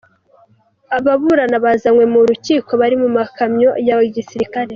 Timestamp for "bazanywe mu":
1.65-2.19